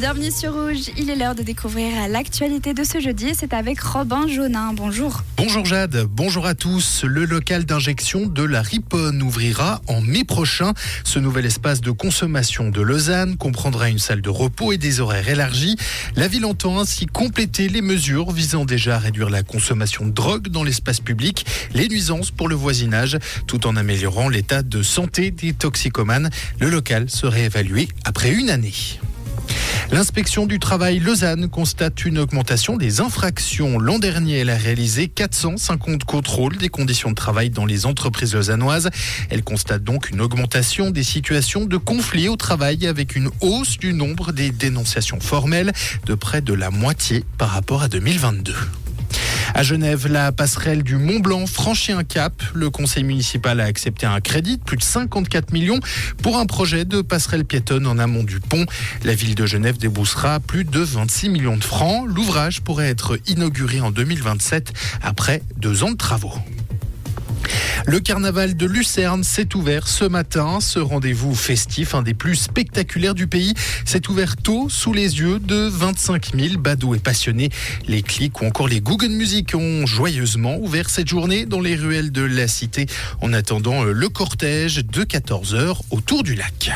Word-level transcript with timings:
Bienvenue 0.00 0.30
sur 0.30 0.52
Rouge. 0.52 0.92
Il 0.96 1.10
est 1.10 1.16
l'heure 1.16 1.34
de 1.34 1.42
découvrir 1.42 2.06
l'actualité 2.08 2.72
de 2.72 2.84
ce 2.84 3.00
jeudi. 3.00 3.32
C'est 3.34 3.52
avec 3.52 3.80
Robin 3.80 4.28
Jaunin. 4.28 4.72
Bonjour. 4.72 5.24
Bonjour 5.36 5.64
Jade, 5.64 6.06
bonjour 6.08 6.46
à 6.46 6.54
tous. 6.54 7.02
Le 7.02 7.24
local 7.24 7.64
d'injection 7.64 8.26
de 8.26 8.44
la 8.44 8.62
Riponne 8.62 9.20
ouvrira 9.20 9.82
en 9.88 10.00
mai 10.00 10.22
prochain. 10.22 10.72
Ce 11.02 11.18
nouvel 11.18 11.46
espace 11.46 11.80
de 11.80 11.90
consommation 11.90 12.68
de 12.68 12.80
Lausanne 12.80 13.36
comprendra 13.36 13.88
une 13.88 13.98
salle 13.98 14.20
de 14.20 14.30
repos 14.30 14.70
et 14.70 14.78
des 14.78 15.00
horaires 15.00 15.28
élargis. 15.28 15.74
La 16.14 16.28
ville 16.28 16.44
entend 16.44 16.78
ainsi 16.78 17.06
compléter 17.06 17.68
les 17.68 17.82
mesures 17.82 18.30
visant 18.30 18.64
déjà 18.64 18.94
à 18.94 18.98
réduire 19.00 19.30
la 19.30 19.42
consommation 19.42 20.06
de 20.06 20.12
drogue 20.12 20.46
dans 20.46 20.62
l'espace 20.62 21.00
public, 21.00 21.44
les 21.74 21.88
nuisances 21.88 22.30
pour 22.30 22.46
le 22.46 22.54
voisinage, 22.54 23.18
tout 23.48 23.66
en 23.66 23.74
améliorant 23.74 24.28
l'état 24.28 24.62
de 24.62 24.80
santé 24.80 25.32
des 25.32 25.54
toxicomanes. 25.54 26.30
Le 26.60 26.70
local 26.70 27.10
serait 27.10 27.46
évalué 27.46 27.88
après 28.04 28.30
une 28.30 28.48
année. 28.48 28.74
L'inspection 29.90 30.44
du 30.44 30.58
travail 30.58 30.98
Lausanne 30.98 31.48
constate 31.48 32.04
une 32.04 32.18
augmentation 32.18 32.76
des 32.76 33.00
infractions. 33.00 33.78
L'an 33.78 33.98
dernier, 33.98 34.40
elle 34.40 34.50
a 34.50 34.56
réalisé 34.56 35.08
450 35.08 36.04
contrôles 36.04 36.58
des 36.58 36.68
conditions 36.68 37.10
de 37.10 37.14
travail 37.14 37.48
dans 37.48 37.64
les 37.64 37.86
entreprises 37.86 38.34
lausannoises. 38.34 38.90
Elle 39.30 39.42
constate 39.42 39.82
donc 39.82 40.10
une 40.10 40.20
augmentation 40.20 40.90
des 40.90 41.02
situations 41.02 41.64
de 41.64 41.78
conflit 41.78 42.28
au 42.28 42.36
travail 42.36 42.86
avec 42.86 43.16
une 43.16 43.30
hausse 43.40 43.78
du 43.78 43.94
nombre 43.94 44.32
des 44.32 44.50
dénonciations 44.50 45.20
formelles 45.20 45.72
de 46.04 46.14
près 46.14 46.42
de 46.42 46.52
la 46.52 46.70
moitié 46.70 47.24
par 47.38 47.48
rapport 47.48 47.82
à 47.82 47.88
2022. 47.88 48.54
À 49.58 49.64
Genève, 49.64 50.06
la 50.06 50.30
passerelle 50.30 50.84
du 50.84 50.94
Mont 50.94 51.18
Blanc 51.18 51.44
franchit 51.48 51.90
un 51.90 52.04
cap. 52.04 52.44
Le 52.54 52.70
conseil 52.70 53.02
municipal 53.02 53.58
a 53.58 53.64
accepté 53.64 54.06
un 54.06 54.20
crédit 54.20 54.56
de 54.56 54.62
plus 54.62 54.76
de 54.76 54.84
54 54.84 55.52
millions 55.52 55.80
pour 56.22 56.38
un 56.38 56.46
projet 56.46 56.84
de 56.84 57.02
passerelle 57.02 57.44
piétonne 57.44 57.88
en 57.88 57.98
amont 57.98 58.22
du 58.22 58.38
pont. 58.38 58.66
La 59.02 59.14
ville 59.14 59.34
de 59.34 59.46
Genève 59.46 59.76
déboussera 59.76 60.38
plus 60.38 60.62
de 60.62 60.78
26 60.78 61.30
millions 61.30 61.56
de 61.56 61.64
francs. 61.64 62.06
L'ouvrage 62.06 62.60
pourrait 62.60 62.88
être 62.88 63.18
inauguré 63.26 63.80
en 63.80 63.90
2027 63.90 64.74
après 65.02 65.42
deux 65.56 65.82
ans 65.82 65.90
de 65.90 65.96
travaux. 65.96 66.34
Le 67.88 68.00
carnaval 68.00 68.54
de 68.54 68.66
Lucerne 68.66 69.24
s'est 69.24 69.56
ouvert 69.56 69.88
ce 69.88 70.04
matin. 70.04 70.60
Ce 70.60 70.78
rendez-vous 70.78 71.34
festif, 71.34 71.94
un 71.94 72.02
des 72.02 72.12
plus 72.12 72.34
spectaculaires 72.34 73.14
du 73.14 73.26
pays, 73.26 73.54
s'est 73.86 74.10
ouvert 74.10 74.36
tôt 74.36 74.68
sous 74.68 74.92
les 74.92 75.20
yeux 75.20 75.38
de 75.38 75.70
25 75.70 76.36
000 76.36 76.58
badauds 76.58 76.94
et 76.94 76.98
passionnés. 76.98 77.48
Les 77.86 78.02
clics 78.02 78.42
ou 78.42 78.44
encore 78.44 78.68
les 78.68 78.82
Google 78.82 79.08
Music 79.08 79.54
ont 79.54 79.86
joyeusement 79.86 80.58
ouvert 80.58 80.90
cette 80.90 81.08
journée 81.08 81.46
dans 81.46 81.62
les 81.62 81.76
ruelles 81.76 82.12
de 82.12 82.20
la 82.20 82.46
cité 82.46 82.84
en 83.22 83.32
attendant 83.32 83.84
le 83.84 84.08
cortège 84.10 84.84
de 84.84 85.04
14h 85.04 85.78
autour 85.90 86.22
du 86.24 86.34
lac. 86.34 86.70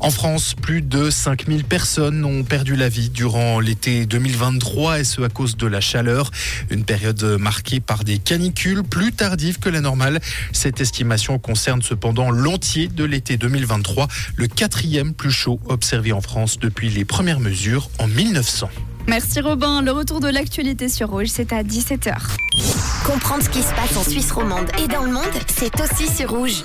En 0.00 0.10
France, 0.10 0.54
plus 0.60 0.82
de 0.82 1.10
5000 1.10 1.64
personnes 1.64 2.24
ont 2.24 2.44
perdu 2.44 2.76
la 2.76 2.88
vie 2.88 3.10
durant 3.10 3.60
l'été 3.60 4.06
2023 4.06 5.00
et 5.00 5.04
ce 5.04 5.22
à 5.22 5.28
cause 5.28 5.56
de 5.56 5.66
la 5.66 5.80
chaleur. 5.80 6.30
Une 6.70 6.84
période 6.84 7.22
marquée 7.40 7.80
par 7.80 8.04
des 8.04 8.18
canicules 8.18 8.82
plus 8.82 9.12
tardives 9.12 9.58
que 9.58 9.68
la 9.68 9.80
normale. 9.80 10.20
Cette 10.52 10.80
estimation 10.80 11.38
concerne 11.38 11.82
cependant 11.82 12.30
l'entier 12.30 12.88
de 12.88 13.04
l'été 13.04 13.36
2023, 13.36 14.08
le 14.36 14.46
quatrième 14.46 15.14
plus 15.14 15.30
chaud 15.30 15.60
observé 15.66 16.12
en 16.12 16.20
France 16.20 16.58
depuis 16.58 16.90
les 16.90 17.04
premières 17.04 17.40
mesures 17.40 17.88
en 17.98 18.06
1900. 18.06 18.68
Merci 19.06 19.40
Robin. 19.40 19.82
Le 19.82 19.92
retour 19.92 20.20
de 20.20 20.28
l'actualité 20.28 20.88
sur 20.88 21.10
Rouge, 21.10 21.28
c'est 21.28 21.52
à 21.52 21.62
17h. 21.62 22.14
Comprendre 23.04 23.42
ce 23.42 23.50
qui 23.50 23.62
se 23.62 23.72
passe 23.74 23.96
en 23.96 24.02
Suisse 24.02 24.32
romande 24.32 24.70
et 24.82 24.88
dans 24.88 25.02
le 25.02 25.12
monde, 25.12 25.24
c'est 25.54 25.78
aussi 25.80 26.08
sur 26.08 26.30
Rouge. 26.30 26.64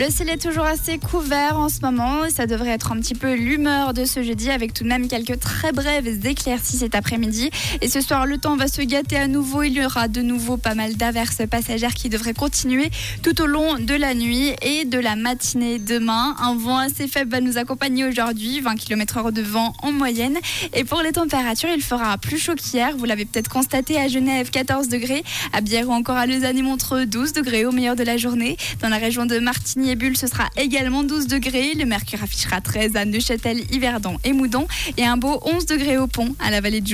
Le 0.00 0.08
ciel 0.08 0.30
est 0.30 0.40
toujours 0.40 0.64
assez 0.64 0.96
couvert 0.96 1.58
en 1.58 1.68
ce 1.68 1.80
moment 1.82 2.24
et 2.24 2.30
ça 2.30 2.46
devrait 2.46 2.70
être 2.70 2.90
un 2.90 2.96
petit 3.00 3.14
peu 3.14 3.34
l'humeur 3.34 3.92
de 3.92 4.06
ce 4.06 4.22
jeudi 4.22 4.48
avec 4.48 4.72
tout 4.72 4.82
de 4.82 4.88
même 4.88 5.08
quelques 5.08 5.38
très 5.38 5.72
brèves 5.72 6.26
éclaircies 6.26 6.78
cet 6.78 6.94
après-midi. 6.94 7.50
Et 7.82 7.88
ce 7.90 8.00
soir, 8.00 8.24
le 8.24 8.38
temps 8.38 8.56
va 8.56 8.66
se 8.66 8.80
gâter 8.80 9.18
à 9.18 9.28
nouveau. 9.28 9.62
Il 9.62 9.74
y 9.74 9.84
aura 9.84 10.08
de 10.08 10.22
nouveau 10.22 10.56
pas 10.56 10.74
mal 10.74 10.96
d'averses 10.96 11.42
passagères 11.50 11.92
qui 11.92 12.08
devraient 12.08 12.32
continuer 12.32 12.90
tout 13.22 13.42
au 13.42 13.46
long 13.46 13.74
de 13.78 13.92
la 13.92 14.14
nuit 14.14 14.54
et 14.62 14.86
de 14.86 14.98
la 14.98 15.16
matinée 15.16 15.78
demain. 15.78 16.34
Un 16.40 16.56
vent 16.56 16.78
assez 16.78 17.06
faible 17.06 17.32
va 17.32 17.42
nous 17.42 17.58
accompagner 17.58 18.06
aujourd'hui, 18.06 18.60
20 18.60 18.76
km/h 18.76 19.32
de 19.32 19.42
vent 19.42 19.74
en 19.82 19.92
moyenne. 19.92 20.38
Et 20.72 20.84
pour 20.84 21.02
les 21.02 21.12
températures, 21.12 21.68
il 21.76 21.82
fera 21.82 22.16
plus 22.16 22.38
chaud 22.38 22.54
qu'hier. 22.54 22.96
Vous 22.96 23.04
l'avez 23.04 23.26
peut-être 23.26 23.50
constaté 23.50 23.98
à 23.98 24.08
Genève, 24.08 24.48
14 24.48 24.88
degrés. 24.88 25.24
À 25.52 25.60
Bière 25.60 25.90
ou 25.90 25.92
encore 25.92 26.16
à 26.16 26.24
Lausanne 26.24 26.56
et 26.56 26.62
Montreux, 26.62 27.04
12 27.04 27.34
degrés 27.34 27.66
au 27.66 27.70
meilleur 27.70 27.96
de 27.96 28.02
la 28.02 28.16
journée. 28.16 28.56
Dans 28.80 28.88
la 28.88 28.96
région 28.96 29.26
de 29.26 29.38
Martigny, 29.38 29.89
Bulle, 29.96 30.16
ce 30.16 30.26
sera 30.26 30.48
également 30.56 31.02
12 31.02 31.26
degrés. 31.26 31.74
Le 31.74 31.84
mercure 31.84 32.22
affichera 32.22 32.60
13 32.60 32.96
à 32.96 33.04
Neuchâtel, 33.04 33.58
Yverdon 33.72 34.16
et 34.24 34.32
Moudon 34.32 34.66
et 34.96 35.04
un 35.04 35.16
beau 35.16 35.40
11 35.44 35.66
degrés 35.66 35.98
au 35.98 36.06
pont 36.06 36.34
à 36.38 36.50
la 36.50 36.60
vallée 36.60 36.80
du 36.80 36.88